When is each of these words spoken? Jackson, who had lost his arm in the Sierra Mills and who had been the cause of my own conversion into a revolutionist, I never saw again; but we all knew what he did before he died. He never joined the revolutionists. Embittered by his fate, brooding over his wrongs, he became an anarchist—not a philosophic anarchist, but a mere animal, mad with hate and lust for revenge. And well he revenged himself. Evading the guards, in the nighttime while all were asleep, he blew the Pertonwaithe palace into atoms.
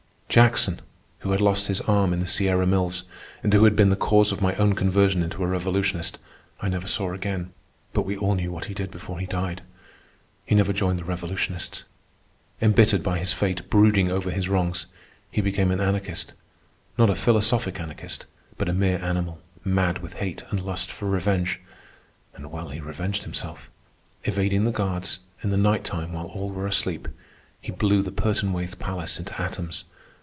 Jackson, 0.31 0.79
who 1.19 1.31
had 1.33 1.41
lost 1.41 1.67
his 1.67 1.81
arm 1.81 2.13
in 2.13 2.21
the 2.21 2.25
Sierra 2.25 2.65
Mills 2.65 3.03
and 3.43 3.51
who 3.53 3.65
had 3.65 3.75
been 3.75 3.89
the 3.89 3.97
cause 3.97 4.31
of 4.31 4.39
my 4.41 4.55
own 4.55 4.75
conversion 4.75 5.23
into 5.23 5.43
a 5.43 5.47
revolutionist, 5.47 6.17
I 6.61 6.69
never 6.69 6.87
saw 6.87 7.11
again; 7.13 7.51
but 7.91 8.03
we 8.03 8.15
all 8.15 8.35
knew 8.35 8.49
what 8.49 8.63
he 8.67 8.73
did 8.73 8.91
before 8.91 9.19
he 9.19 9.25
died. 9.25 9.61
He 10.45 10.55
never 10.55 10.71
joined 10.71 10.99
the 10.99 11.03
revolutionists. 11.03 11.83
Embittered 12.61 13.03
by 13.03 13.19
his 13.19 13.33
fate, 13.33 13.69
brooding 13.69 14.09
over 14.09 14.31
his 14.31 14.47
wrongs, 14.47 14.85
he 15.29 15.41
became 15.41 15.69
an 15.69 15.81
anarchist—not 15.81 17.09
a 17.09 17.13
philosophic 17.15 17.77
anarchist, 17.81 18.25
but 18.57 18.69
a 18.69 18.73
mere 18.73 18.99
animal, 18.99 19.39
mad 19.65 19.97
with 19.99 20.13
hate 20.13 20.43
and 20.49 20.61
lust 20.63 20.93
for 20.93 21.09
revenge. 21.09 21.59
And 22.35 22.49
well 22.53 22.69
he 22.69 22.79
revenged 22.79 23.23
himself. 23.23 23.69
Evading 24.23 24.63
the 24.63 24.71
guards, 24.71 25.19
in 25.43 25.49
the 25.49 25.57
nighttime 25.57 26.13
while 26.13 26.27
all 26.27 26.49
were 26.51 26.67
asleep, 26.67 27.09
he 27.59 27.73
blew 27.73 28.01
the 28.01 28.13
Pertonwaithe 28.13 28.79
palace 28.79 29.19
into 29.19 29.37
atoms. 29.39 29.83